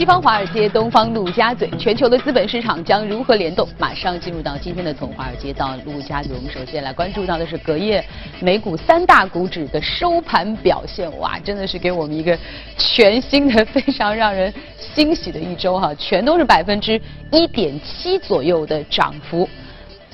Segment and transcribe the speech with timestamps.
[0.00, 3.68] 西方华尔街，东方陆家嘴，全球的资本市场将如何联动？
[3.78, 8.02] 马上进入到今天的从华尔街到陆家嘴，我们首先来关注到的是隔夜
[8.40, 11.06] 美股三大股指的收盘表现。
[11.18, 12.34] 哇，真的是给我们一个
[12.78, 14.50] 全新的、非常让人
[14.94, 16.98] 欣喜的一周哈，全都是百分之
[17.30, 19.46] 一点七左右的涨幅。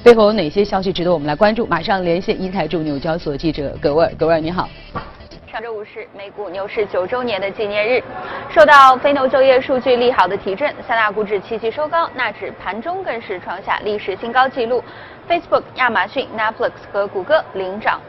[0.03, 1.65] 背后有哪些消息值得我们来关注？
[1.65, 4.69] 马上连线一财驻纽交所记者葛尔，葛尔你好。
[5.51, 8.03] 上周五是美股牛市九周年的纪念日，
[8.51, 14.83] 受到非农就业数据利好的提振，三大股指齐齐收高，纳指盘中更是创下历史新高纪录
[15.29, 18.01] ，Facebook、亚马逊、Netflix 和谷歌领涨。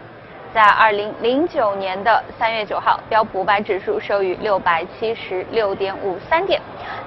[0.52, 6.60] 在二零零九年的三月九号，标普五百指数收于六百七十六点五三点，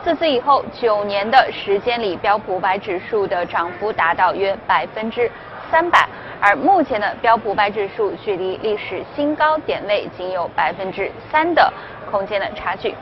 [0.05, 5.29] 自此以后九年的时间里，标普五百指数的涨幅达到约百分之
[5.71, 6.07] 三百。
[6.43, 11.71] 而目前的标普百指数距离历史新高点位仅有百分之三的
[12.11, 12.95] 空间的差距。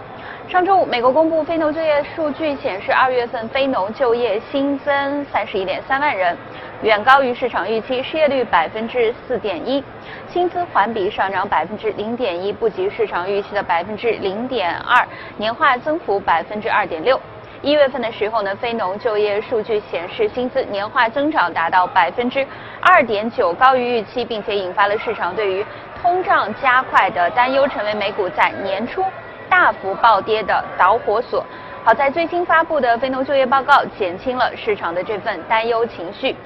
[0.49, 6.37] 上周五，美国公布非农就业数据显示，二月份非农就业新增三十一点三万人，
[6.83, 9.85] 远高于市场预期，失业率百分之四点一，
[10.33, 17.21] 薪资环比上涨百分之零点一，不及市场预期的百分之零点二，年化增幅百分之二点六。
[17.61, 22.47] 一月份的时候呢，非农就业数据显示，薪资年化增长达到百分之
[22.81, 25.67] 二点九，高于预期，并且引发了市场对于
[26.01, 29.03] 通胀加快的担忧，成为美股在年初
[29.49, 31.45] 大幅暴跌的导火索。
[31.85, 36.37] 好在最新发布的非农就业报告减轻了市场的这份担忧情绪。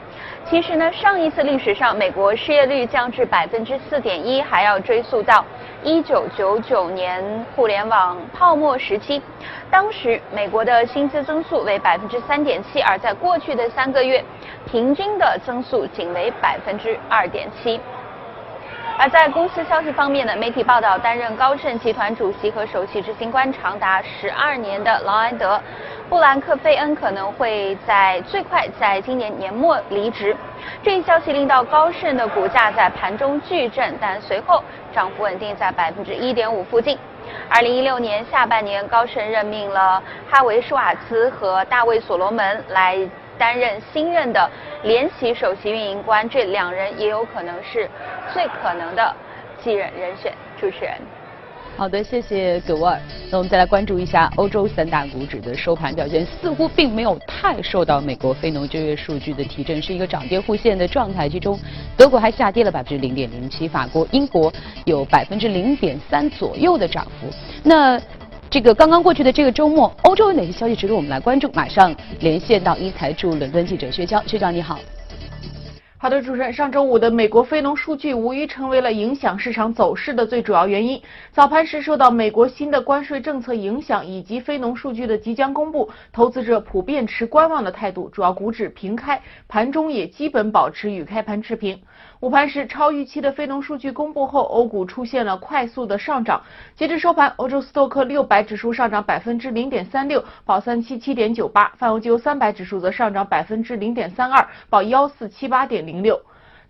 [0.45, 5.43] 其实呢，上一次历史上美国失业率降至百分之四点一，还要追溯到
[5.83, 7.25] 一九九九年
[7.57, 9.23] 互联网泡沫时期，
[9.71, 14.23] 当时美国的薪资增速为百分之三点七，而在过去的三个月，
[14.67, 17.81] 平均的增速仅为百分之二点七。
[18.99, 25.59] 而在公司消息方面呢，媒体报道，担任高盛集团主席和首席执行官长达十二年的劳埃德。
[26.09, 30.37] 布兰克菲恩可能会在最快在今年年末离职，
[30.83, 36.99] 这一消息令到高盛的股价在盘中巨震，但随后涨幅稳定在百分之一点五附近。
[37.49, 42.99] 二零一六年下半年，高盛任命了哈维舒瓦茨和大卫所罗门来
[43.39, 44.51] 担任新任的
[44.83, 47.89] 联席首席运营官，这两人也有可能是
[48.33, 49.15] 最可能的
[49.59, 50.33] 继任人选。
[50.61, 50.93] 主持人。
[51.75, 53.01] 好的，谢谢葛沃尔。
[53.29, 61.29] 那我们再来关注一下欧洲三大股指的收盘表现，似乎并没有太受到美国非农就业数据的提振，是一个涨跌互现的状态。
[61.29, 61.59] 其中，
[61.97, 64.53] 德国还下跌了百分之零点零七，法国、英国
[64.85, 67.29] 有百分之零点三左右的涨幅。
[67.65, 68.01] 那
[68.49, 71.51] 这个刚刚过去的这个周末，欧洲有哪些消息值得我们来关注？
[71.53, 74.79] 马上连线到一财驻伦敦记者薛娇，薛娇你好。
[76.03, 81.01] 好的，主持人，上周五的美国非农数据无疑成为了影响市场走势的最主要原因。
[81.31, 91.81] 早盘时受到美国新的关税政策影响，以及非农数据的即将公布，投资者普遍持观望的态度，主要股指平开，盘中也基本保持与开盘持平。
[92.23, 96.41] 午盘时，超预期的非农数据公布后，欧股出现了快速的上涨。
[96.77, 106.21] 截至收盘，欧洲斯托克六百指数上涨百分之零点三六，报三七七点九八；泛欧金三百指数则上涨百分之零点三二，报幺四七八点零六。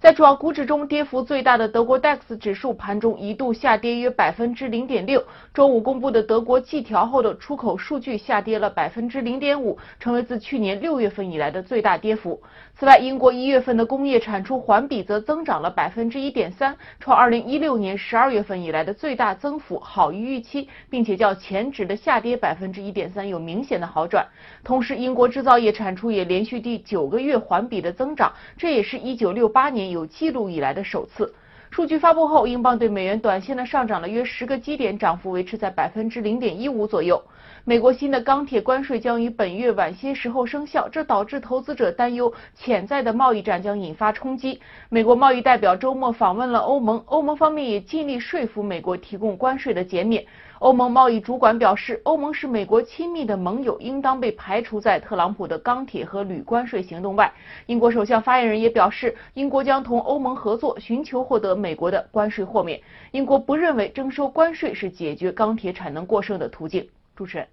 [0.00, 5.22] 在主要股指中，跌幅最大的德国 DAX 指数盘中一度下跌约百分之零点六。
[5.54, 12.42] 周五公布的德国季调后的出口数据下跌了百分之零点五，成为自去年六月份以来的最大跌幅。
[12.82, 24.26] 此外，英国一月份的工业产出环比则增长了百分之一点三，创二零一六年十二月份以来的最大增幅，好于预期，并且较前值的下跌百分之一点三有明显的好转。
[24.65, 31.32] 同时，英国制造业产出也连续第九个月环比的增长，这也是一九六八年有记录以来的首次。
[31.70, 37.22] 数据发布后，英镑对美元短线的上涨了约十个基点，涨幅维持在百分之零点一五左右。
[37.64, 44.60] 美国新的钢铁关税将于本月晚些时候生效，这导致投资者担忧潜在的贸易战将引发冲击。
[44.88, 50.26] 美国贸易代表周末访问了欧盟，欧盟方面也尽力说服美国提供关税的减免。
[50.58, 57.32] 欧盟贸易主管表示，欧盟是美国亲密的盟友，应当被排除在特朗普的钢铁和铝关税行动外。
[57.66, 62.81] 英国首相发言人也表示，英国将同欧盟合作，寻求获得美国的关税豁免。
[63.12, 66.88] 英国不认为征收关税是解决钢铁产能过剩的途径。
[67.22, 67.46] 主持人，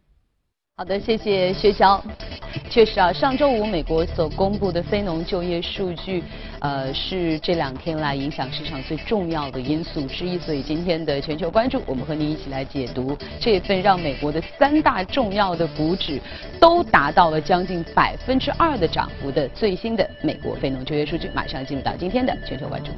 [0.78, 2.02] 好的，谢谢薛潇。
[2.72, 6.24] 确实啊，上周五美国所公布的非农就业数据，
[6.60, 10.40] 呃，是这两天来影响市场最重要的因素之一。
[10.40, 16.20] 所以今天的全球关注，我们和您一起来解读这份让美国的三大重要的股指
[16.60, 21.30] 都达到了将近百分之二的涨幅的最新的美国非农就业数据。
[21.36, 22.90] 马上进入到今天的全球关注。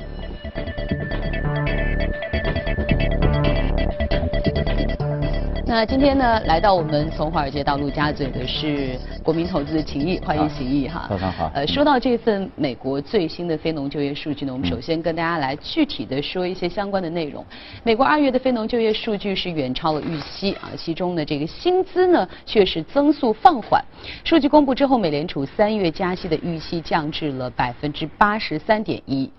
[5.72, 11.06] 那今天呢，来到我们从华尔街到陆家嘴的是国民投资的秦毅，欢迎秦毅哈。
[11.08, 11.50] 早上好。
[11.56, 17.46] 呃，说到这份美国最新的非农就业数据呢，我们首先跟大家来具体的说一些相关的内容。
[17.84, 23.82] 美国二月的非农就业数据是远超了预期啊，其中呢这个薪资呢却是增速放缓。
[24.26, 29.32] 数据公布之后，美联储三月加息的预期降至了百分之八十三点一。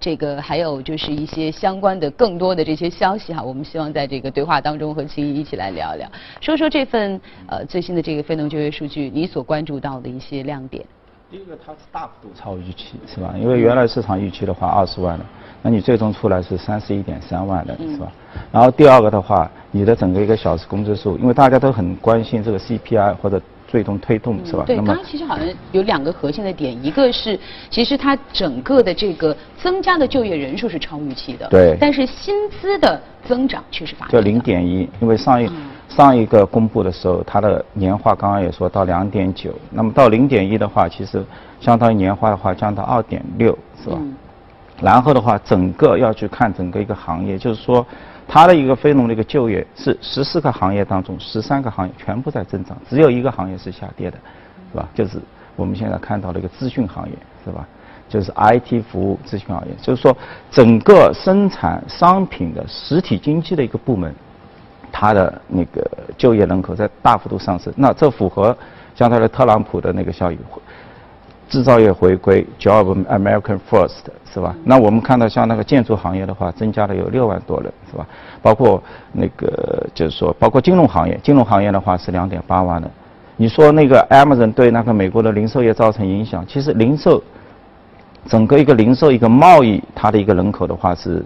[0.00, 6.08] 这个还有就是一些相关的更多的这些消息哈，我们希望在这个对话当中和秦怡一起来聊一聊，
[6.40, 10.84] 说说这份呃最新的这个非农就业数据，你所关注到的一些亮点。
[11.30, 13.34] 第一个，它是大幅度超预期，是吧？
[13.36, 15.24] 因为原来市场预期的话二十万的，
[15.62, 18.12] 那你最终出来是三十一点三万的，是吧？
[18.52, 23.40] 然后第二个的话，你的整个一个小时工资数，因为大家都很关心这个 CPI 或者。
[23.68, 24.64] 最终推动是吧？
[24.66, 27.38] 对，刚刚其实好像有两个核心的点，一个是
[27.68, 35.50] 其实它整个的这个增加的就业人数是超预期的，对，但是薪资的增长却是发就零点一，因为上一
[35.88, 41.22] 上一个公布的时候，它的年化刚刚也说到两点九，那么到零点一的话，其实
[41.60, 43.98] 相当于年化的话降到二点六，是吧？
[44.80, 47.86] 然后的话，整个要去看整个一个行业，就是说。
[48.28, 54.18] 它的一个非农的一个就业是十四个行业当中十三个行业全部在增长，只有一个行业是下跌的，
[54.70, 54.86] 是吧？
[54.94, 55.18] 就是
[55.56, 57.66] 我们现在看到的一个资讯行业，是吧？
[58.06, 60.16] 就是 IT 服务咨询行业，就是说
[60.50, 64.14] 整个生产商品的实体经济的一个部门，
[64.92, 67.72] 它的那个就业人口在大幅度上升。
[67.76, 68.56] 那这符合
[68.94, 70.38] 像他的特朗普的那个效应。
[71.48, 74.54] 制造业回归，Job American First，是吧？
[74.64, 78.06] 那我们看到像那个建筑行业的话，增加了有六万多人，是吧？
[78.42, 82.90] 包括那个就是说，包括金融行业，金融行业的话是两点八万人。
[83.36, 86.46] 你说那个 Amazon 对那个美国的零售业造成影响？
[86.46, 87.22] 其实零售
[88.26, 91.24] 整个一个零售一个贸易，它的一个人口的话是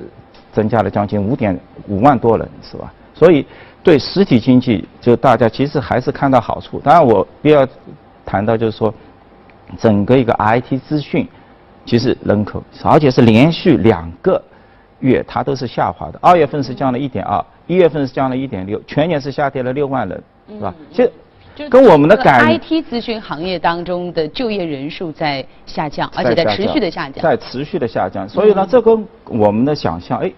[0.53, 1.59] 增加了将近五点
[1.89, 2.93] 五万多人，是吧？
[3.13, 3.45] 所以
[3.83, 6.79] 对实体经济，就大家其实还是看到好处。
[6.79, 7.67] 当然，我必要
[8.25, 8.95] 谈到就是说。
[9.79, 11.27] 整个一个 IT 资讯，
[11.85, 14.43] 其实人口，而且是连续两个
[15.01, 16.19] 月它都是下滑的。
[16.23, 20.75] 二月份是降了一点二，一月份是降了一点六，全年是下跌了六万人，是吧？
[20.91, 28.29] 其实跟我们的感 IT 咨询行业当中的就业人数在下降，而且在持续的下降，在持续的下降。
[28.29, 30.33] 所以呢，这跟我们的想象，哎，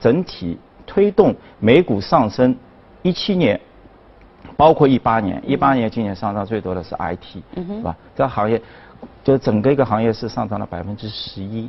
[0.00, 2.56] 整体推动美股上升，
[3.02, 3.60] 一七年。
[4.56, 7.94] 包括一八年，一八年今年上涨最多的是 IT，是吧？
[8.14, 8.60] 这行业
[9.22, 11.68] 就整个一个行业是上涨了百分之十一。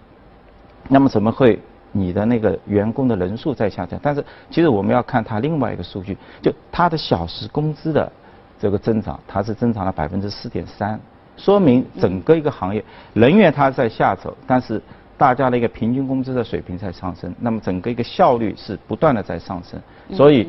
[0.87, 1.59] 那么怎么会
[1.91, 3.99] 你的那个员工的人数在下降？
[4.01, 8.09] 但是其实我们要看它另外一个数据，就它的小时工资的
[8.57, 10.97] 这个增长，它是增长了百分之四点三，
[11.35, 12.81] 说明整个一个行业
[13.13, 14.81] 人员它在下走，但是
[15.17, 19.77] 大家的一个平均工资的水平在上升，那么整个一个效率是不断的在上升。
[20.15, 20.47] 所以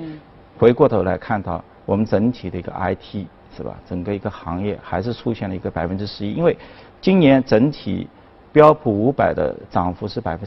[0.57, 1.65] 回过头来看到。
[1.89, 3.25] 我们整体的一个 IT
[3.57, 3.75] 是吧？
[3.89, 6.55] 整个一个行业还是出现了一个百分之十一，因为
[7.01, 8.07] 今年整体
[8.53, 10.47] 标普五百的涨幅是百分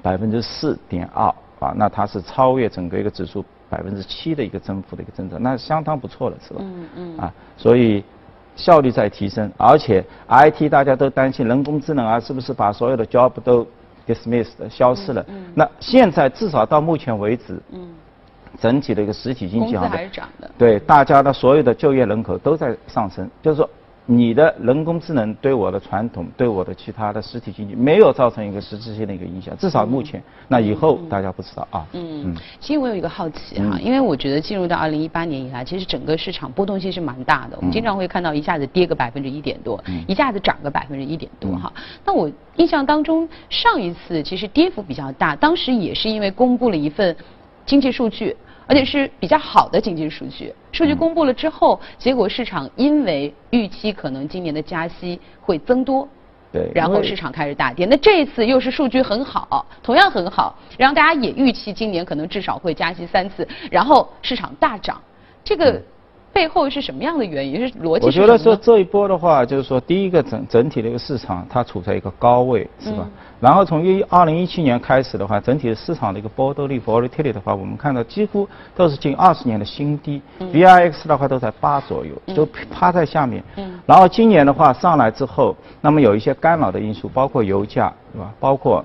[0.00, 1.26] 百分之四点二
[1.60, 6.60] 啊，那它是超越整个一个指数百分之七的一个增幅的一个增长，那相当不错了，是吧？
[6.62, 7.18] 嗯嗯。
[7.18, 8.02] 啊，所以
[8.56, 13.66] 效率在提升，而且 IT 大家都担心人工智能啊，是不是把所有的 job 都
[14.06, 15.22] dismissed 消失了？
[15.28, 15.52] 嗯。
[15.54, 17.60] 那现在至少到目前为止。
[17.72, 17.88] 嗯。
[18.60, 23.68] 整体的一个实体经济还是涨的，对大家的所有的就业人口都在上升，就是说
[24.10, 30.22] 你的人工智能对我的传统、对我的其他的实体经济没有造成一个实质性的一个影响，至少目前。
[30.48, 31.86] 那以后大家不知道啊。
[31.92, 32.36] 嗯嗯。
[32.58, 37.56] 其实我有一个好奇哈，因为我觉得进入到二零一八年以来，其实整个市场波动性是蛮大的。
[37.58, 41.70] 我们经常会看到一下子跌个百分之一点多，一下子涨个百分之一点多哈。
[42.02, 47.14] 那我印象当中上一次其实跌幅比较大，当时也是因为公布了一份
[47.66, 48.34] 经济数据。
[48.68, 56.06] 而且是比较好的经济数据，数据公布了之后，结果市场因为预期可能今年的加息会增多，
[56.52, 57.86] 对，然后市场开始大跌。
[57.86, 65.00] 那这一次又是数据很好，同样很好，然后大家也预期今年可能至少会加息三次，然后市场大涨，
[65.42, 65.82] 这个。
[66.38, 67.66] 背后是什么样的原因？
[67.66, 68.06] 是逻辑？
[68.06, 73.08] 我觉得说这一波的话，就是说第一个整整体的一个市场它处在一个高位，是吧？
[73.40, 83.42] 然后从一二零一七年开始的话，整体的市场的一个波动率 volatility 的话，我们看到几乎都是近二十年的新低，VIX 的话都在八左右，都趴在下面。
[83.84, 88.32] 然后今年的话上来之后，那么有一些干扰的因素，包括油价，是吧？
[88.38, 88.84] 包括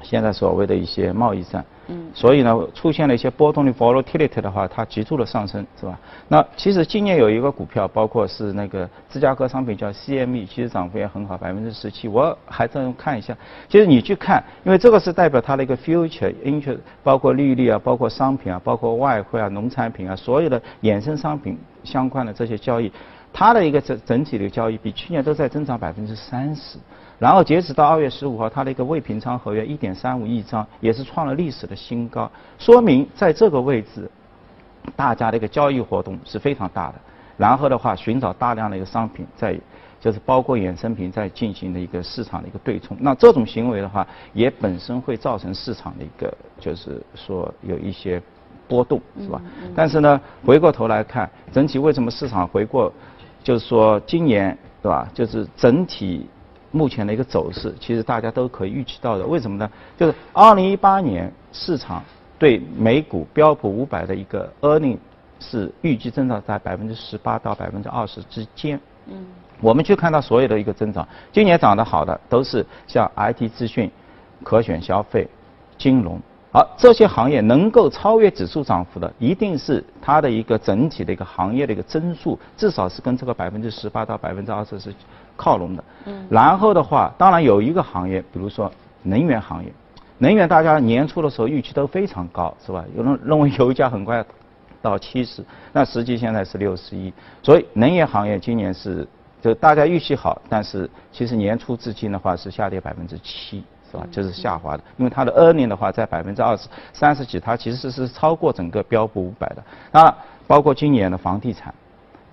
[0.00, 1.64] 现在所谓的一些贸易战。
[2.12, 5.98] 所以呢，出现了一些波动的 volatility 的话，它急速的上升，是吧？
[6.28, 12.06] 那其实今年有一个股票，包括是那个芝加哥商品叫 CME，其实涨幅也很好，百分之十七。
[12.08, 13.36] 我还在看一下，
[13.68, 22.92] 其实你去看，因为这个是代表它的一个 future interest，包括利率啊，包括商品啊，包括外汇啊，农产品啊，所有的衍生商品相关的这些交易，
[23.32, 26.78] 它的一个整整体的交易比去年都在增长百分之三十。
[27.18, 34.08] 然后截止到二月十五号，它的一个未平仓合约一点三五亿张，也是创了历史的新高，说明在这个位置，
[34.94, 36.94] 大家的一个交易活动是非常大的。
[37.36, 39.58] 然后的话，寻找大量的一个商品在，
[40.00, 42.96] 就是包括衍生品在进行的一个市场的一个对冲。
[43.00, 48.22] 那这种行为的话，也本身会造成市场的一个就是说有一些
[48.68, 49.42] 波动，是吧？
[49.74, 52.92] 但是呢，回过头来看，整体为什么市场回过，
[53.42, 55.08] 就是说今年，对吧？
[55.12, 56.28] 就是整体。
[56.70, 59.24] 目前的一个走势，其实大家都可以预期到的。
[59.26, 59.70] 为什么呢？
[59.96, 62.02] 就是二零一八年市场
[62.38, 64.98] 对美股标普五百的一个 earning
[65.40, 68.78] 是预计增长在百分之十八到百分之二十之间。
[69.06, 69.26] 嗯。
[69.60, 73.90] 我们去看到所有的一个增长，今年涨得好的都是像 IT 资讯、
[74.44, 75.26] 可选消费、
[75.76, 76.20] 金融，
[76.52, 84.94] 而这些行业能够超越指数涨幅的，一定是它的一个整体的一个行业的一个增速，至少是跟这个百分之十八到百分之二十是。
[85.38, 88.70] 靠拢的，嗯，然后的话，当然有一个行业，比如说
[89.04, 89.72] 能源行业，
[90.18, 92.84] 能源大家年初的时候预期都非常高，是吧？
[92.96, 94.22] 有人认为油价很快
[94.82, 99.06] 到七十，那实际现在是六十一，所以能源行业今年是
[99.40, 104.04] 就大家预期好，但是其实年初至今的话是下跌百分之七，是吧？
[104.10, 109.62] 就是下滑的，因为它的 earning 的话在百分之二十三十几，它其实是超过整个标普五百的。
[109.92, 110.12] 当然，
[110.48, 111.72] 包括今年的房地产，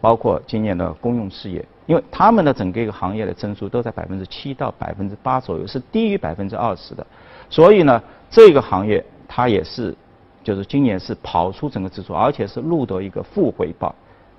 [0.01, 1.63] 包括今年的公用事业。
[1.87, 7.05] 因为他们的整个一个行业的增速都在百分之七到百分之八左右，是低于百分之二十的，
[7.47, 9.95] 所以呢，这个行业它也是，
[10.43, 13.93] 就是今年是跑出整个指数，而且是录得一个负回报，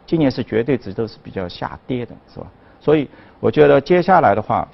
[0.06, 2.46] 今年是绝对值都是比较下跌的，是吧？
[2.80, 4.66] 所以我觉得接下来的话，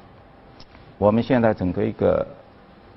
[0.97, 2.27] 我们现在整个一个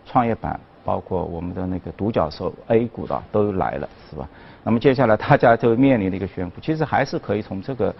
[0.05, 4.25] 创业板，包括我们的那个独角兽 A 股的都来了，是吧？
[4.63, 7.93] 那么接下来大家就面临的一个悬浮，其实还是可以从这个。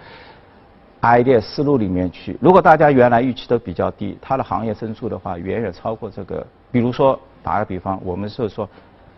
[1.06, 6.46] Idea 思路里面去，如果大家原来预期都比较低，它的行业增速的话远远超过这个。
[6.72, 8.68] 比如说打个比方，我们是说，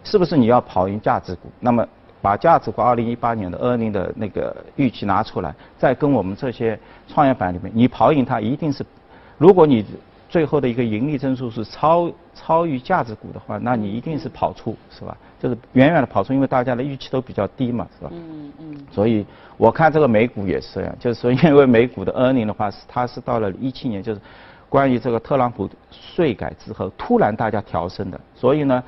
[0.04, 1.50] 是不是你要跑赢价值股？
[1.60, 1.88] 那么
[2.22, 8.86] 把价值股二零一八年的 earning 的那个预期拿出来，再跟我们这些创业板里面，你跑赢它一定是，
[9.38, 9.86] 如果你。
[10.30, 15.18] 最后的一个盈利增速是超超于价值股的话，那你一定是跑出，是吧？
[15.40, 18.12] 就是远远的跑出，因为大家的预期都比较低嘛，是吧？
[18.14, 18.78] 嗯嗯。
[18.92, 24.22] 所以我看这个美股也是这样，就是说，因为美股的 earning 的话，是它是到了一七年，就是
[24.68, 28.84] 关于这个特朗普税改之后，突然大家调升的，所以呢，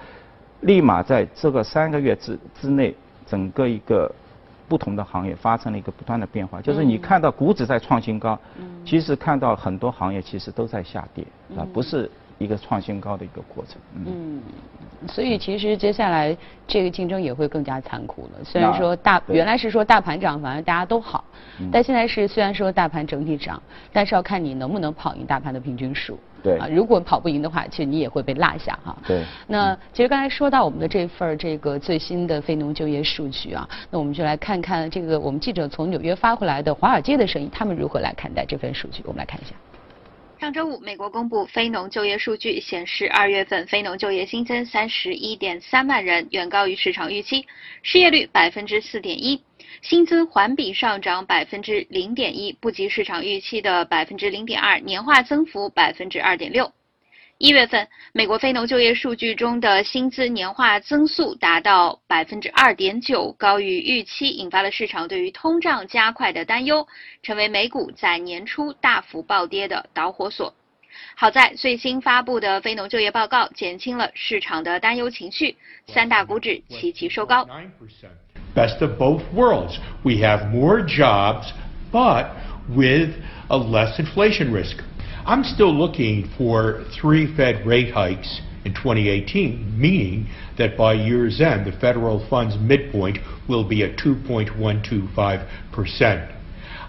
[0.61, 2.93] 立马在这个三个月之之内，
[3.25, 4.11] 整个一个。
[4.69, 8.37] 不同的行业发生了一个不断的变化，就是你看到股指在创新高，
[8.85, 11.25] 其实看到很多行业其实都在下跌，
[11.57, 13.77] 啊，不是一个创新高的一个过程。
[13.95, 14.39] 嗯，
[15.07, 18.43] 所以其实接下来这个竞争也会更加残酷了。
[18.45, 21.23] 虽然说大原来是说大盘涨，反而大家都好，
[21.71, 23.61] 但现在是虽然说大盘整体涨，
[23.91, 26.19] 但是要看你能不能跑赢大盘的平均数。
[26.43, 28.95] 对啊，如果跑不赢的话，其实你也会被落下哈。
[29.07, 29.23] 对。
[29.47, 39.01] 那其实刚才说到我们的这份这个最新的非农就业数据啊，那我们就来看看这个我们记者从纽约发回来的华尔街的声音，他们如何来看待这份数据？
[39.05, 39.55] 我们来看一下。
[40.39, 47.45] 上周五，美国公布非农就业数据显示，二月份非农就业新增三十一点三万人，远高于市场预期，
[47.83, 49.43] 失业率百分之四点一。
[49.81, 56.71] 薪资环比上涨百分之零点一，不及市场预期的百分之零点二，年化增幅百分之二点六。
[57.39, 66.85] 一月份，美国非农就业数据中的薪资年化增速达到百分之二点九，高于预期，引发了市场对于通胀加快的担忧，
[67.23, 70.53] 成为美股在年初大幅暴跌的导火索。
[71.15, 75.55] 好在最新发布的非农就业报告减轻了市场的担忧情绪，
[75.87, 77.47] 三大股指齐齐收高。
[78.53, 79.77] best of both worlds.
[80.03, 81.53] We have more jobs,
[81.89, 82.31] but
[82.67, 83.11] with
[83.47, 84.79] a less inflation risk.
[85.29, 91.67] I'm still looking for three Fed rate hikes in 2018, meaning that by year's end,
[91.67, 96.31] the federal funds midpoint will be at 2.125 percent.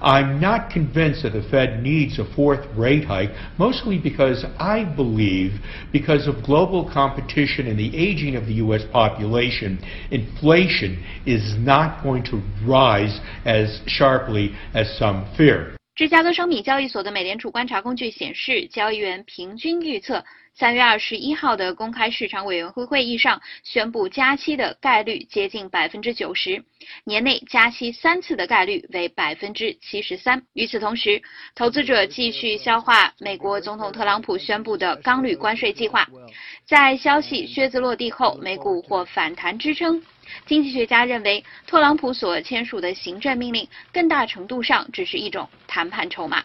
[0.00, 5.61] I'm not convinced that the Fed needs a fourth rate hike, mostly because I believe,
[5.92, 8.85] because of global competition and the aging of the U.S.
[8.90, 15.76] population, inflation is not going to rise as sharply as some fear.
[16.00, 26.64] 芝加哥商品交易所的美联储观察工具显示，交易员平均预测三月二十一号的公开市场委员会会议上宣布加息的概率接近百分之九十，
[27.04, 30.42] 年内加息三次的概率为百分之七十三。
[30.54, 31.21] 与此同时，
[31.54, 36.09] 投资者继续消化美国总统特朗普宣布的钢铝关税计划，
[36.64, 40.02] 在消息靴子落地后，美股或反弹支撑。
[40.46, 46.44] 经济学家认为，特朗普所签署的行政命令更大程度上只是一种谈判筹码。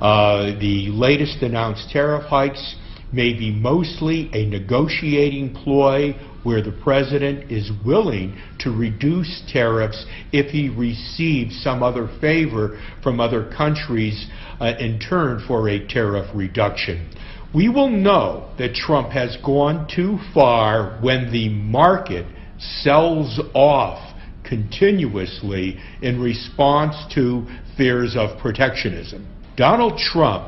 [0.00, 2.74] Uh, the latest announced tariff hikes
[3.12, 10.50] may be mostly a negotiating ploy where the president is willing to reduce tariffs if
[10.50, 14.26] he receives some other favor from other countries
[14.60, 17.06] uh, in turn for a tariff reduction.
[17.52, 22.24] We will know that Trump has gone too far when the market
[22.58, 23.98] sells off
[24.44, 27.46] continuously in response to
[27.76, 29.26] fears of protectionism.
[29.56, 30.44] Donald Trump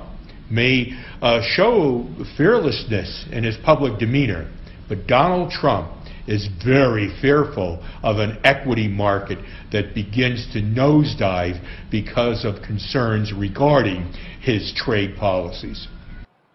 [0.51, 4.51] may uh, show fearlessness in his public demeanor,
[4.89, 5.91] but Donald Trump
[6.27, 9.39] is very fearful of an equity market
[9.73, 11.61] that begins to nosedive
[11.91, 15.89] because of concerns regarding his trade policies.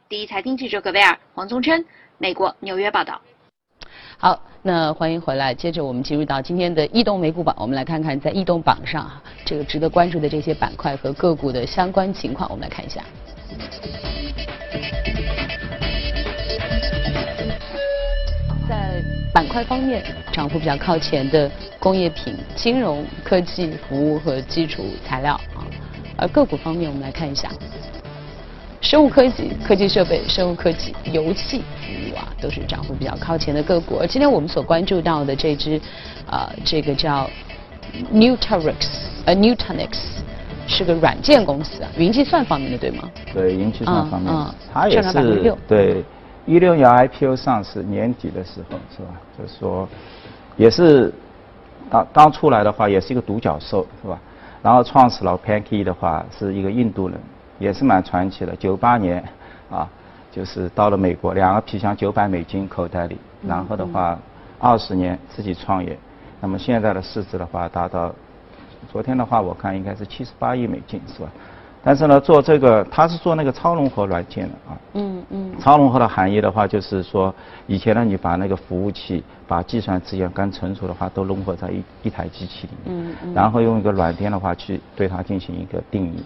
[0.10, 1.84] 第一财经记者葛贝尔、黄宗琛，
[2.18, 3.22] 美国纽约报道。
[4.23, 5.53] 好，那欢迎回来。
[5.53, 9.11] 接着我们进入到今天的异动美股榜，我们来看看在异动榜上，
[9.45, 12.49] 这个值得关注的这些板块和个股的相关情况。
[12.49, 13.03] 我们来看一下，
[18.69, 19.03] 在
[19.35, 21.51] 板块方面，涨幅比较靠前的
[21.81, 25.67] 工业品、金融、科技、服务和基础材料啊。
[26.17, 27.51] 而个股方面，我们来看一下。
[28.83, 33.97] 生物科技、科技设备、生物科技、油气服务啊，都是涨幅比较靠前的个股。
[33.99, 35.81] 而今天我们所关注到的这只，
[36.29, 37.31] 呃，这个叫
[38.13, 38.75] Nutanix，
[39.25, 39.91] 呃，Nutanix
[40.67, 43.09] 是个软件公司啊，云计算方面的对吗？
[43.33, 44.35] 对，云计算方面，
[44.75, 46.05] 它也是对
[46.45, 49.09] 一六年 IPO 上市，年底的时候是吧？
[49.39, 49.89] 就是说，
[50.57, 51.15] 也是
[51.89, 54.21] 刚刚出来的话，也是一个独角兽是吧？
[54.61, 57.17] 然后创始了 Pankey 的话，是一个印度人。
[57.63, 58.55] 也是蛮传奇的。
[58.57, 59.23] 九八年，
[59.71, 59.89] 啊，
[60.33, 63.17] 就是到了美国，两个皮箱九百美金口袋里，
[63.47, 64.19] 然后的话，
[64.59, 65.97] 二十年自己创业，
[66.41, 68.13] 那么现在的市值的话达到，
[68.91, 71.29] 昨天的话我看应该是七十八亿美金，是吧？
[71.85, 74.79] 但是呢，做这个他是做那个超融合软件的啊。
[74.95, 75.53] 嗯嗯。
[75.59, 77.35] 超融合的含义的话，就是说
[77.67, 83.35] 以前呢，你把那个服务器、把计算资源跟存储的话都融合在一一台机器里面，嗯嗯。
[83.35, 86.23] 然后用一个软件的话去对它进行一个定义。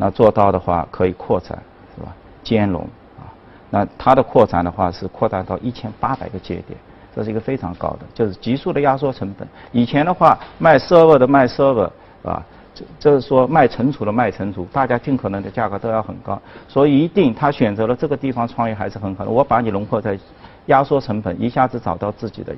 [0.00, 1.58] 那做到的话可以扩展，
[1.94, 2.14] 是吧？
[2.44, 2.80] 兼容
[3.18, 3.26] 啊，
[3.68, 6.78] 那它的扩展的话是扩大到一千八百个节点，
[7.14, 9.46] 这是一个非常高的，就是急速的压缩成本。
[9.72, 11.90] 以前的话卖 server 的卖 server，
[12.22, 12.40] 啊，
[12.72, 19.30] 这这是说卖存储的卖存储，大家尽可能的价格都要很高，所以一定他选择了这个地方创业还是很好的。
[19.30, 20.16] 我把你融合在
[20.66, 22.54] 压缩成本，一下子找到自己的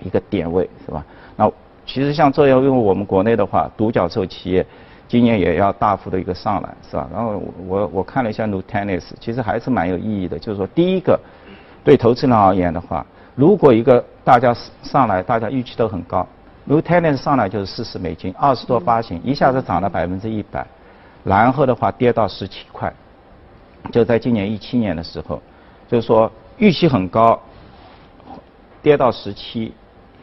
[0.00, 1.04] 一个点位，是吧？
[1.34, 1.50] 那
[1.84, 4.64] 其实像这样，因为我们国内的话，独角兽企业。
[5.08, 7.08] 今年也要大幅的一个上来，是吧？
[7.12, 10.36] 然后我我看了一下 Nutanix，其实还是蛮有意义的。
[10.36, 11.18] 就是说，第一个，
[11.84, 16.26] 对投资人而言的话，如果一个大家上来，大家预期都很高
[16.68, 20.66] ，Nutanix 上来就是四十美金，二十多发行，一下子涨了百分之一百，
[21.22, 22.92] 然后的话跌到十七块，
[23.92, 25.40] 就在今年一七年的时候，
[25.86, 27.40] 就是说预期很高，
[28.82, 29.72] 跌到十七，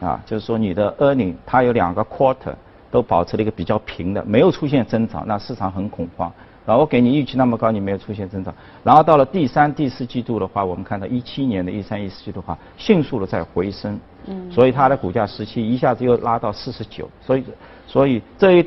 [0.00, 2.54] 啊，就是说你的 earning 它有两个 quarter。
[2.94, 6.32] 都保持了一个比较平的，没有出现增长，那市场很恐慌。
[6.64, 8.54] 然后我给你预期那么高，你没有出现增长。
[8.84, 13.98] 然后到了第三、第四季度的话，我们看到一七年的一三、一四季度的话，迅速的在回升。
[14.26, 14.48] 嗯。
[14.48, 17.44] 所以它的股价时期一下子又拉到四十九，所以，
[17.84, 18.66] 所以这一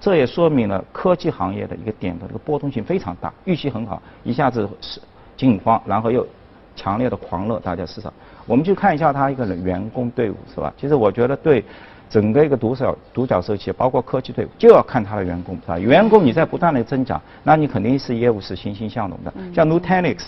[0.00, 5.00] 这也说明了科技行业的一个点的这个波动性非常大，预期很好，一下子是
[5.36, 6.26] 惊慌，然后又
[6.74, 8.12] 强烈的狂热，大家市场。
[8.44, 10.74] 我们去看一下它一个员工队伍，是吧？
[10.76, 11.64] 其实我觉得对。
[12.08, 15.78] 整个一个独角独角兽企业，包括科技队伍，就要看它的员工，是吧？
[15.78, 19.32] 员工你在不断的增长，那你肯定是业务是欣欣向荣的。
[19.54, 20.18] 像 Nutanix，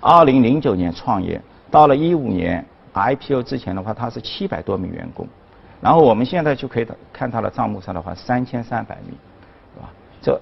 [0.00, 5.26] 二零零九年创业，到了一五年 IPO 之前的话，它是七百多名员工，
[5.80, 9.14] 然后我们现在就可以看它的账目上的话，三千三百名，
[9.74, 9.88] 是吧？
[10.20, 10.40] 这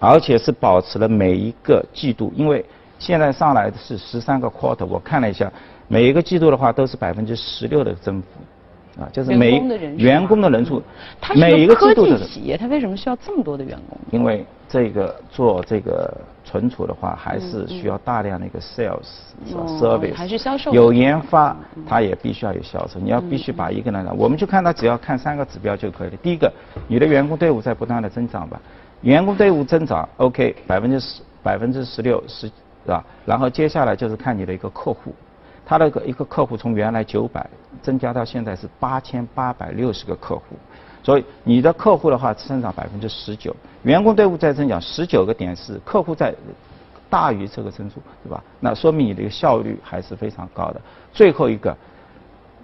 [0.00, 2.64] 而且是保持了每一个季度，因为
[2.98, 5.50] 现在上来的是十三个 quarter，我看了一下，
[5.86, 8.28] 每一个季度的话都是百分之十六的增幅。
[8.98, 9.50] 啊，就是每
[9.96, 10.82] 员工的人数，
[11.34, 13.98] 每一个制度的企业，它为什么需要这么多的员工？
[14.10, 16.12] 因为这个做这个
[16.44, 19.00] 存储的话，还是需要大量的一个 sales
[19.48, 20.72] 是吧？service 还是销售？
[20.72, 21.56] 有研发，
[21.88, 23.00] 它也必须要有销售。
[23.00, 26.16] 你要必须把一个人，我们就看它，只要看三个指标就可以了。
[26.22, 26.52] 第一个，
[26.86, 28.60] 你的员工队伍在不断的增长吧。
[29.02, 32.52] 员工队伍增长 OK 百分之十百分之十六十是
[32.86, 33.04] 吧？
[33.26, 35.12] 然后接下来就是看你的一个客户，
[35.66, 37.48] 他的一个客户从原来九百
[37.82, 40.56] 增加到现在是八千八百六十个客户，
[41.02, 46.34] 所以你的客户的话增长百分之十九，员工队伍在增长十九个点是客户在
[47.08, 48.42] 大于这个增速，对吧？
[48.60, 50.80] 那说明你的一个效率还是非常高的。
[51.12, 51.76] 最后一个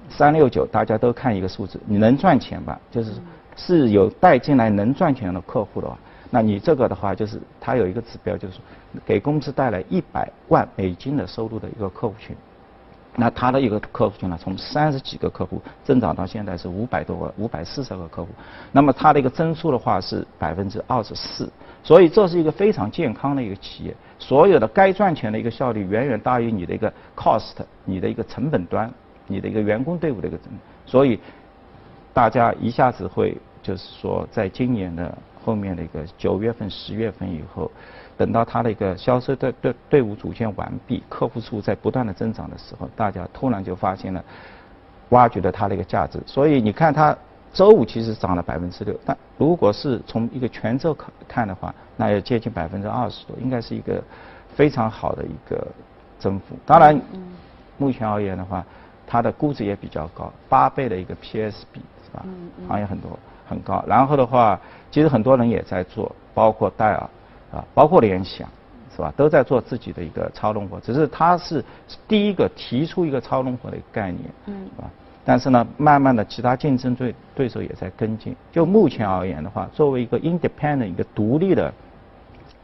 [0.09, 2.79] 三六九大家都看一个数字，你能赚钱吧？
[2.91, 3.13] 就是
[3.57, 5.97] 是有带进来能赚钱的客户的话。
[6.31, 8.59] 那你这个的话，就是它有一个指标，就是
[9.07, 12.37] 给公司带来一百万美金的收入的一个客户群。
[13.17, 18.29] 那它的一个客户群呢，从三十几个客户增长到现在是五百多个、五百四十个客户。
[18.73, 21.51] 那么它的一个增速的话是百分之二十四，
[21.83, 23.95] 所以这是一个非常健康的一个企业。
[24.19, 28.91] 所有的该赚钱的一个效率远远大于你的一个 cost，你的一个成本端，
[29.27, 30.49] 你的一个员工队伍的一个增。
[30.87, 31.19] 所以
[32.13, 35.17] 大家一下子会就是说，在今年的。
[35.43, 37.71] 后面的一个九月份、十月份以后，
[38.21, 44.23] 等到它的一个销售队队队伍组建完毕，客户数在不断的增长的时候，大家突然就发现了，
[45.09, 46.21] 挖掘了它的一个价值。
[46.27, 47.17] 所以你看它
[47.51, 54.05] 周五其实涨了百分之六，但如果是从一个全周看看的话，那要接近百分之二十多，应该是一个
[54.55, 55.67] 非常好的一个
[56.19, 56.55] 增幅。
[56.67, 57.01] 当然，
[57.79, 58.63] 目前而言的话，
[59.07, 62.23] 它的估值也比较高，八倍的一个 PS 比是吧？
[62.69, 63.19] 行业很多。
[63.49, 64.61] 很高，然后的话，
[64.93, 67.11] 其实很多人也在做，包括戴尔
[67.53, 68.49] 啊，包括联想，
[68.95, 69.13] 是吧？
[69.17, 71.65] 都在做自己的一个超龙活，只是它是
[72.07, 74.91] 第一个提出一个超龙活的一个概念，嗯，是吧？
[75.25, 78.35] 但是呢，慢慢的其他竞争对对手也在跟进。
[78.51, 81.73] 就目前而言的话，作为一个 independent 一个独立的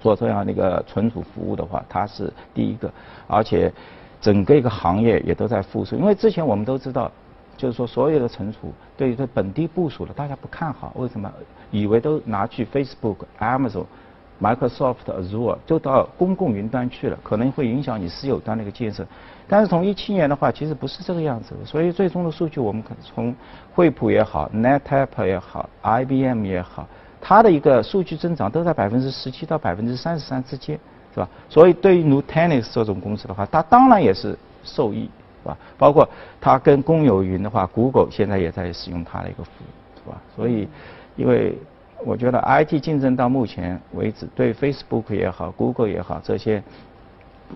[0.01, 2.90] 做这样的一个存储服务的话，它是第一个，
[3.27, 3.72] 而且
[4.20, 7.11] 整个一个行业也都在复苏，因为之前我们都知道。
[7.59, 11.33] 就是说，所有的存储对于这本地部署的，大家不看好，为什么？
[11.70, 13.87] 以为都拿去 Facebook、Amazon、
[14.40, 19.07] Microsoft Azure，就到公共云端去了，可能会影响你私有端的一个建设。
[19.49, 21.64] 但是从一七年的话，其实不是这个样子的。
[21.64, 23.35] 所以最终的数据，我们可从
[23.75, 26.87] 惠普也好、NetApp 也好、IBM 也好，
[27.20, 30.79] 它的一个数据增长都在百分之十七到百分之三十三之间，
[31.14, 31.29] 是吧？
[31.49, 35.09] 所以对于 Nutanix 这种公司的话，它当然也是受益。
[35.42, 35.57] 是吧？
[35.79, 36.09] 包括
[36.40, 40.20] 它跟公有云的话，Google 现在也在使用它的一个服务，是吧？
[40.35, 40.66] 所以，
[41.14, 41.57] 因为
[42.04, 46.62] 我觉得 IT 竞争到目前为止，对 Facebook 也好，Google 也好，这些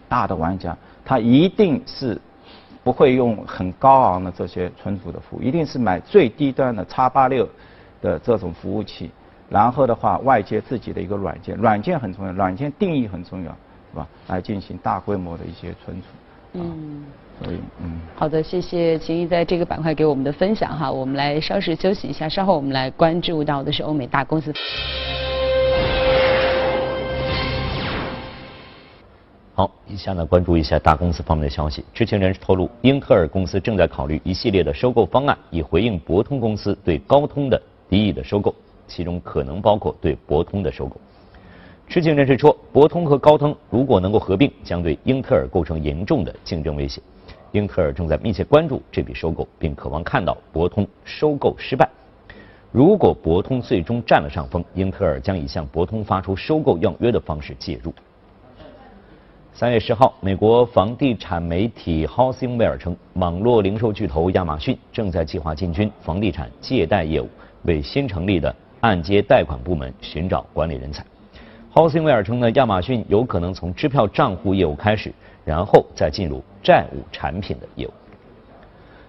[0.09, 2.21] 大的玩家，他一定是
[2.83, 7.49] 不会用很高昂的这些存储的服务，一定是买最低端的 x 八六
[8.01, 9.11] 的这种服务器，
[9.49, 13.51] 然后的话外接自己的一个软件，软件很重要，软件定义很重要，
[13.93, 14.09] 是吧？
[14.29, 16.07] 来进行大规模的一些存储。
[16.55, 17.05] 嗯。
[17.49, 24.53] 嗯，好的，谢谢秦毅在这个板块给我们的分享哈，我们来稍事休息一下，稍后我们来关注到的是欧美大公司。
[29.55, 31.85] 好，以下呢关注一下大公司方面的消息。
[31.95, 38.55] 知情人士透露，英特尔公司正在考虑一系列的收购方案，以回应博通公司对高通的敌意的收购，
[38.87, 41.01] 其中可能包括对博通的收购。
[41.89, 47.03] 知情人士说，博通和高通如果能够合并，将对英特尔构成严重的竞争威胁。
[47.53, 51.89] 英特尔正在密切关注这笔收购，并渴望看到博通收购失败。
[52.73, 57.93] 如果博通最终占了上风，英特尔将以向博通发出收购要约的方式介入。
[59.53, 67.29] 三月十号，美国房地产媒体 Housingwire 称，网络零售巨头亚马逊正在计划进军房地产借贷业务，
[67.65, 71.05] 为新成立的按揭贷款部门寻找管理人才。
[71.75, 75.13] HousingWire 称呢，亚马逊有可能从支票账户业务开始，
[75.51, 77.91] 然后再进入债务产品的业务。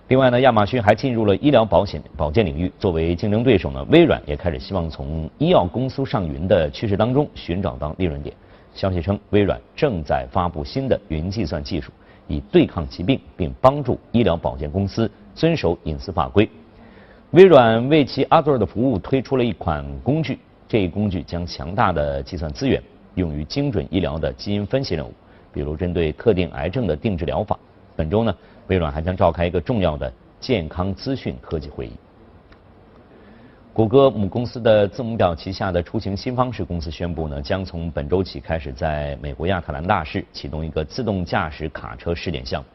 [0.07, 2.71] 另外呢，亚马逊还进入了医疗保险保健领域。
[2.79, 8.35] 作为竞争对手呢，微软也开始希望从医药公司上云的趋势当中寻找到利润点。
[8.73, 11.91] 消息称，微软正在发布新的云计算技术，
[12.27, 16.49] 以对抗疾病，并帮助医疗保健公司遵守隐私法规。
[17.29, 20.39] 微软为其 Azure 的服务推出了一款工具。
[20.67, 22.81] 这一工具将强大的计算资源
[23.13, 25.13] 用于精准医疗的基因分析任务，
[25.53, 27.57] 比如针对特定癌症的定制疗法。
[27.95, 28.35] 本周呢，
[28.67, 31.91] 微软还将召开一个重要的健康资讯科技会议。
[33.73, 42.67] 谷歌母公司的字母表旗下的出行新方式公司宣布呢，将从本周起开始在美国亚特兰大市启动一个自动驾驶卡车试点项目。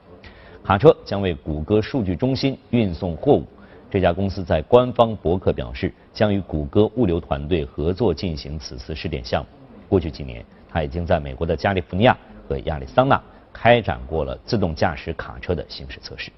[0.65, 3.45] 卡车将为谷歌数据中心运送货物。
[3.91, 9.49] 这家公司在官方博客表示，将与谷歌物流团队合作进行此次试点项目。
[9.89, 12.17] 过去几年，他已经在美国的加利福尼亚
[12.49, 13.21] 和亚利桑那
[13.53, 16.31] 开展过了自动驾驶卡车的行驶测试。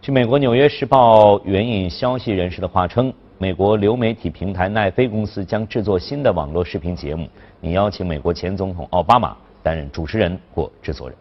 [0.00, 7.28] 据美国《纽约时报》援引消息人士的话称，美国流媒体平台奈飞公司将制作新的网络视频节目，
[7.60, 11.16] 拟邀请美国前总统奥巴马担任主持人或制作人。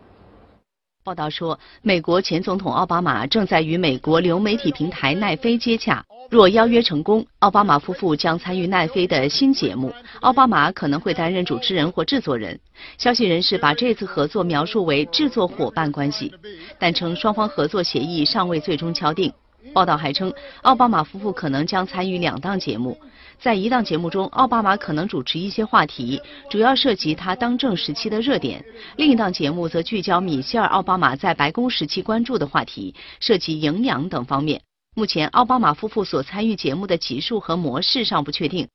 [1.03, 12.59] 报道说，美国前总统奥巴马正在与美国流媒体平台奈飞接洽，若邀约成功，奥巴马夫妇将参与奈飞的新节目，奥巴马可能会担任主持人或制作人。
[12.99, 16.31] 消息人士把这次合作描述为制作伙伴关系，
[16.77, 19.33] 但称双方合作协议尚未最终敲定。
[19.73, 22.97] 报道还称，奥巴马夫妇可能将参与两档节目。
[23.39, 28.61] 在一档节目中，奥巴马可能主持一些话题，主要涉及他当政时期的热点；
[28.97, 34.61] 另一档节目则聚焦米歇尔·奥巴马在白宫时期关注的话题，涉及营养等方面。
[34.95, 38.67] 目前，奥巴马夫妇所参与节目的集数和模式尚不确定。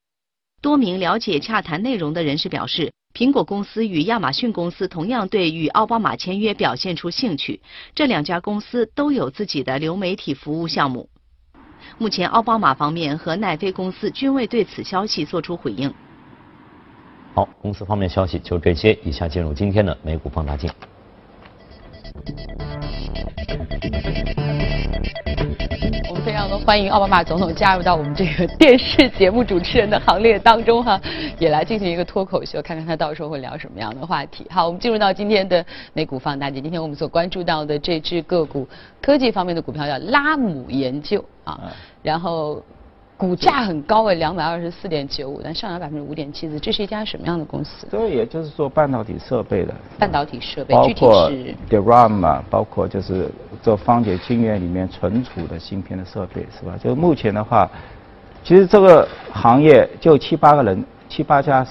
[0.67, 7.61] 多名了解洽谈内容的人士表示，苹果公司与亚马逊公司同样对与奥巴马签约表现出兴趣。
[7.95, 11.07] 这两家公司都有自己的流媒体服务项目。
[11.97, 15.93] 目前，奥巴马方面和奈飞公司均未对此消息作出回应。
[17.33, 18.93] 好，公司方面消息就这些。
[19.05, 20.69] 以下进入今天的美股放大镜。
[26.27, 30.99] 非常的欢迎奥巴马总统加入到我们这个电视节目主持人的行列当中哈，
[31.39, 34.45] 也来进行一个脱口秀，看看他到时候会聊什么样的话题。
[34.49, 36.61] 好，我们进入到今天的美股放大镜。
[36.61, 38.67] 今天我们所关注到的这只个股，
[39.01, 41.57] 科技方面的股票叫拉姆研究啊，
[42.03, 42.61] 然后。
[43.17, 46.59] 股价很高诶，两百二十四点九五，但上涨百分之五点七四。
[46.59, 47.87] 这是一家什么样的公司？
[47.89, 49.73] 对也就是做半导体设备的。
[49.97, 51.31] 半导体设备，包括
[51.67, 53.27] DRAM 啊，包括就是
[53.63, 56.77] 做方解晶圆里面存储的芯片的设备，是吧？
[56.77, 57.67] 就目前的话，
[58.43, 61.65] 其实这个行业就七八个人，七八家，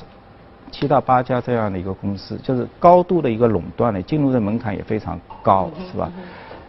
[0.72, 6.10] 七到八家这样的一个公司，就是高度的一个垄断的，进入的门槛也非常高，是吧？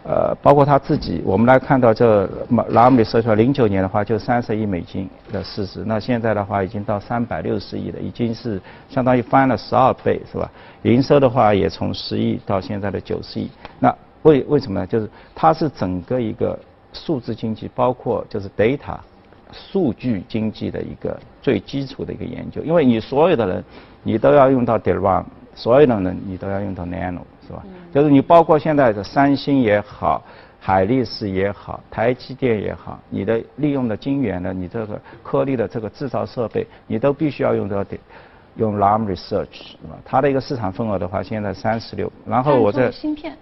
[0.08, 2.30] 呃，包括他自己，我们来看到这
[2.70, 10.50] 拉姆的社出来，零九年的话就三十亿美金的市值，那现在的话已经到三百六十亿了，已经是相当于翻了十二倍，是吧？
[10.84, 13.50] 营收的话也从十亿到现在的九十亿。
[13.80, 14.88] 那为为什么呢？
[14.88, 16.58] 就是它是整个一个
[16.94, 18.98] 数字经济，包括就是 data
[19.52, 23.64] 数据经济的一个最基础的一个研究，因为你所有的人，
[24.04, 25.26] 你都要用到 DRAM，
[25.58, 27.22] 所有的人你都要用到 Nano。
[27.48, 27.64] 是吧？
[27.94, 30.22] 就是你包括现在的三星也好，
[30.60, 37.98] 海力士也好，台积电也好，你的利用的晶圆的，你这个颗粒的这个制造设备，你都必须要用到的，
[38.58, 39.98] 用 Lam Research 是吧？
[40.04, 42.12] 它的一个市场份额的话，现在三十六。
[42.26, 43.34] 然后我这芯片。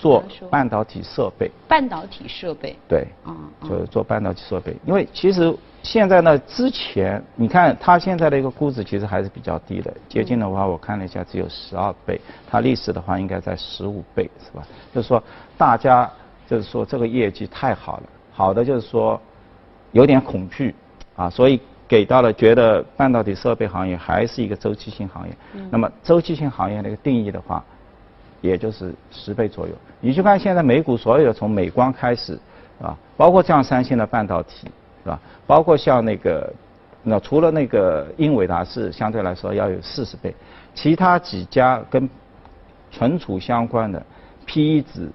[0.00, 3.36] 做半导体设备，半导体设备，对，嗯，
[3.68, 4.74] 就是做半导体设备。
[4.86, 12.18] 因为其实现在呢，之前你看它现在的一个估值其实还是比较低的，接近的话我看了一下只有十二倍，
[12.50, 14.66] 它历史的话应该在十五倍，是吧？
[14.94, 15.22] 就是说
[15.58, 16.10] 大家
[16.48, 19.20] 就是说这个业绩太好了，好的就是说
[19.92, 20.74] 有点恐惧
[21.14, 25.36] 啊，所以给到了觉得半导体设备行业还是一个周期性行业。
[25.70, 27.62] 那么周期性行业的一个定义的话。
[28.40, 29.74] 也就是十倍左右。
[30.00, 32.38] 你去看现在美股所有的从美光开始，
[32.80, 34.68] 啊，包括像三星的半导体，
[35.04, 35.20] 是吧？
[35.46, 36.52] 包括像那个，
[37.02, 40.34] 那除了那个英伟达是相对来说要有四十倍，
[40.74, 42.08] 其他几家跟
[42.90, 44.02] 存储相关的
[44.46, 45.08] P/E 值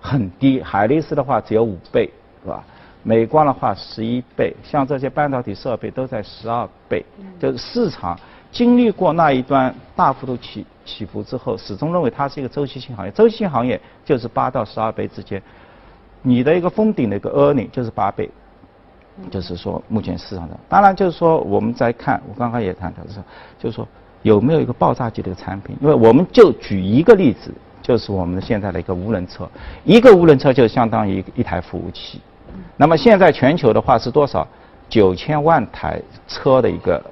[0.00, 2.10] 很低，海力士的话只有五倍，
[2.42, 2.64] 是吧？
[3.02, 7.04] 美光的话十一倍，像这些半导体设备都在十二倍，
[7.38, 8.18] 就是市场。
[8.52, 10.66] 经历过那一段大幅度起
[11.00, 13.12] 起伏之后，始终认为它是一个周期性行业。
[13.12, 15.42] 周期性行业就是八到十二倍之间，
[16.20, 18.28] 你的一个封顶的一个 earning 就是八倍，
[19.30, 23.18] 就是说目前市场上，当然就是说我们在看，我刚刚也谈到是，
[23.58, 23.88] 就是说
[24.20, 25.74] 有没有一个爆炸级的一个产品？
[25.80, 29.48] 因为我们就举一个例子，就是我们现在的一个无人车，
[29.84, 32.20] 一个无人车就相当于一台服务器。
[32.76, 34.46] 那么现在全球的话是多少？
[34.90, 37.02] 九千万台车的一个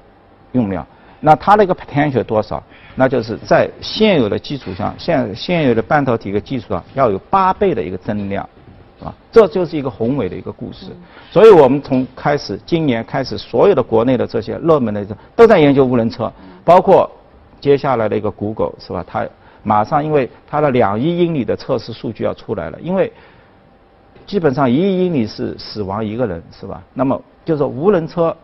[0.53, 0.87] 用量。
[1.21, 2.63] 那它的一个 potential 多少？
[2.99, 8.43] 那就是在现有的基础上，现现有的半导体一个基础上，要有八倍的一个增量，
[9.01, 10.87] 啊，这就是一个宏伟的一个故事。
[11.31, 15.07] 所以我们从开始今年开始，所有的国内的这些热门的
[15.37, 16.33] 都在研究无人车，
[16.65, 17.09] 包括
[17.61, 19.05] 接下来的一个 Google 是吧？
[19.07, 19.25] 它
[19.63, 23.13] 马上因为它的两亿英里的测试数据要出来了，因为
[24.27, 26.83] 基本上一亿英里是死亡一个人是吧？
[26.95, 28.37] 那么就是无人车。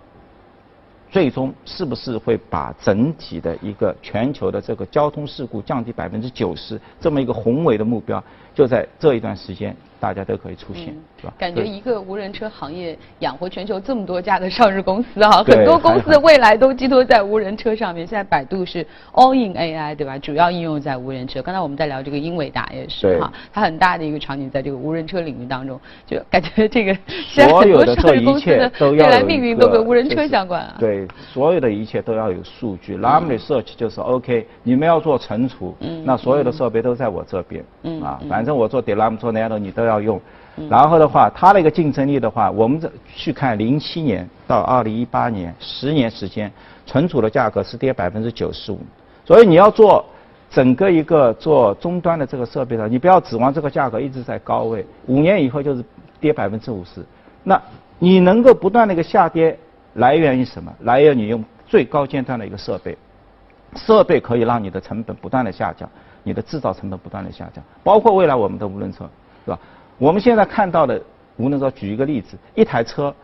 [1.14, 8.20] 最终是不是会把整体的一个全球的这个交通事故降低百分之九十这么一个宏伟的目标，
[8.53, 9.77] 就在这一段时间。
[10.05, 11.33] 大家都可以出现，是吧？
[11.38, 18.07] 感觉一个无人车行业养活全球这么多家的上市公司啊，很多公司的未来都寄托在无人车上面。
[18.07, 20.19] 现在百度是 all in AI，对吧？
[20.19, 21.40] 主要应用在无人车。
[21.40, 30.77] 刚才我们在聊这个英伟达也是哈，它很大的一个场景在这个无人车领域当中，就感觉这个 现在很多上市公司的未来命运都跟无人车相关啊。
[30.79, 32.99] 对，所有的一切都要有数据。
[32.99, 37.64] Lam Research 就是 OK，你们要做存储，那所有的设备都在我这边，
[38.03, 40.21] 啊，反正我做 Delam 做 Nano 你都要用。
[40.71, 46.53] 然后的话，它的一个竞争力的话，我们这去看零七年到二零一八年十年时间，
[46.87, 48.79] 存储的价格是跌百分之九十五。
[49.25, 50.05] 所以你要做
[50.49, 55.85] 整个一个做终端的这个设备的，你不要指望这个价格一直在高位，五年以后就是
[56.21, 57.05] 跌百分之五十。
[57.43, 57.61] 那
[57.99, 59.59] 你能够不断的一个下跌，
[59.95, 60.73] 来源于什么？
[60.83, 62.97] 来源于你用最高尖端的一个设备，
[63.75, 65.89] 设备可以让你的成本不断的下降，
[66.23, 69.09] 你的制造成本不断的下降，包括未来我们的无人车，
[69.45, 69.59] 是吧？
[69.99, 71.01] 我们现在看到的
[71.37, 73.15] 无人车，举一个例子，一台车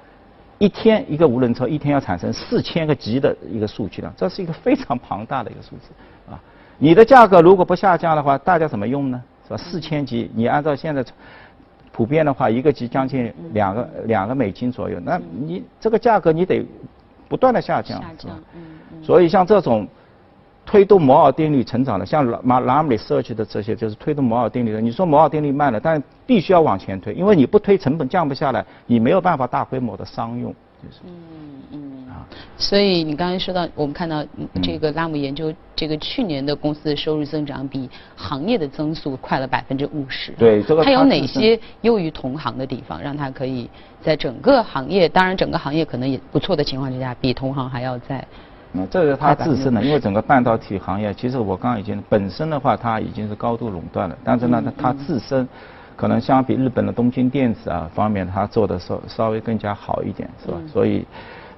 [0.58, 5.90] 一天一个无人车一天要产生四千个 G 的一个数据量，这是一个非常庞大的一个数字
[6.30, 6.40] 啊！
[6.78, 9.22] 你的价格如果不下降的话，大家怎么用呢？
[9.44, 9.56] 是吧？
[9.56, 11.04] 四千 G，你按照现在
[11.92, 16.64] 普遍的话，一个 G 将近两个两个美金左右，那你这个价格你得
[17.28, 18.38] 不断的下降，是吧？
[19.02, 19.86] 所以像这种。
[20.70, 24.80] 推动摩尔定律成长的，像马拉米设计的这些，就是推动摩尔定律的。
[24.80, 30.54] 你说摩尔定律慢了，但必须要往前推，因为你不推，成本降不下来，你没有办法大规模的商用。
[30.80, 31.10] 就是嗯
[31.72, 32.24] 嗯啊，
[32.56, 34.24] 所以你刚才说到，我们看到
[34.62, 40.30] 这个拉姆研究，这个去年的公司的收入增长比行业的增速快了百分之五十。
[40.38, 43.68] 对，这个它有哪些优于同行的地方，让它可以
[44.00, 48.24] 在整个行业，当然整个行业可能也不错的情况之下，比同行还要在。
[48.72, 54.16] 那这是它自身的，因为整个半导体行业，其实我刚刚已经本身的话，它已经是高度垄断了。
[54.22, 55.48] 但是呢，它自身
[55.96, 60.56] 可能相比日本的东京电子啊方面，它做的稍稍微更加好一点，是吧？
[60.72, 61.04] 所以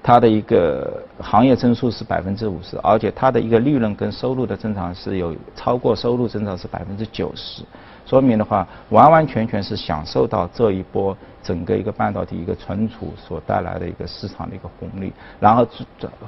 [0.02, 7.62] 它的一个行业增速是百分之五十，而且它的一个利润跟收入的增长是有超过收入增长是百分之九十。
[8.04, 15.66] 说明的话，完完全全是享受到这一波整个一个半导体一个存储所带来的一个市场的一个红利，然后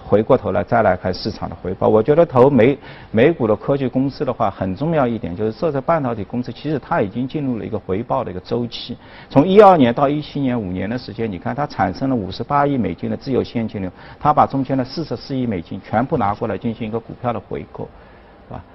[0.08, 1.88] 回过头来再来看市场的回报。
[1.88, 2.78] 我觉得投美
[3.10, 8.96] 美股的科技公司的话，很重要一点就是这些半导体公司其实它已经进入了一个回报的一个周期。
[9.28, 17.88] 从一二年到一七年五年的时间，你看它产生了五十八亿美金的自由现金流，它把中间的四十四亿美金全部拿过来进行一个股票的回购。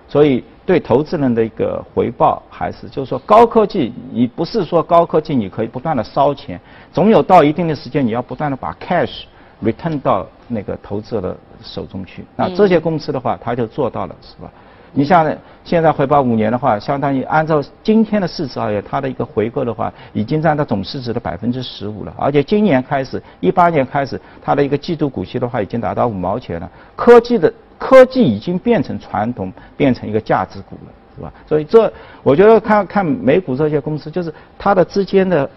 [0.10, 6.60] 啊，所以对投资人的一个回报，还是就是说高科技，你不是说高科技你可以不断的烧钱，
[6.92, 9.24] 总有到一定的时间，你要不断的把 cash
[9.64, 12.26] return 到那个投资者的手中去。
[12.36, 14.52] 那这些公司的话，它就做到了，是吧？
[14.92, 15.32] 你像
[15.64, 22.14] 现在回报五年的话，相当于按照今天的市值而言，它的一个回购的话，已经占到总市值的百分之十五了。
[22.18, 26.70] 而且今年开始，一八年开始，它的一个季度股息的话，已经达到五毛钱了。
[26.96, 27.54] 科技的。
[27.80, 31.34] 科技已经变成传统，变成一个价值股了，是吧？
[31.48, 35.50] 所以这，我觉得看看美股这些公司，就是它的之间的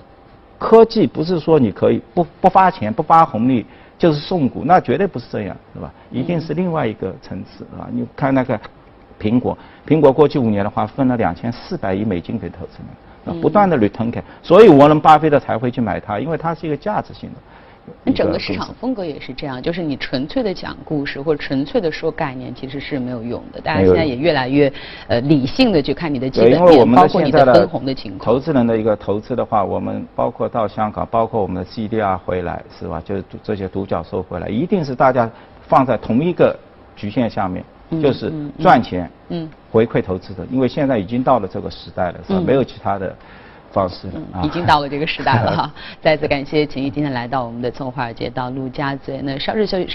[0.57, 3.67] 科技，不是说你可以不不发钱、不发红利
[3.99, 5.93] 就是送股，那绝对不是这样，是吧？
[6.11, 7.89] 一定是另外一个层次，啊！
[7.91, 8.59] 你看那个
[9.21, 12.79] 苹果，苹果过去五年的话，分了两千四百亿美金给投资
[13.27, 17.37] 人，不断的 return，所以沃伦巴菲特才会去买它，因为它是一个价值性的。
[18.05, 23.61] 你整个市场风格也是这样，就是你纯粹的讲故事或者纯粹的说概念，其实是没有用的。
[23.61, 24.73] 大家现在也越来越
[25.09, 28.25] 呃理性的去看你的基本面，包括你的分红的情况。
[28.25, 33.03] 投资人的一个投资的话，我们包括到香港，包括我们的 CDR 回来，是吧？
[33.05, 35.31] 就是这些独角兽回来，一定是大家
[35.67, 36.57] 放在同一个
[36.95, 37.65] 局限下面，
[38.01, 40.47] 就是赚钱，嗯，回馈投资者。
[40.51, 42.41] 因为现在已经到了这个时代了，是吧？
[42.45, 43.15] 没有其他的。
[43.73, 44.07] 方式
[44.45, 45.73] 已经到了这个时代了哈！
[46.01, 49.91] 再次感谢秦毅今天来到我们的从华尔街到陆家嘴，那稍事休息，稍。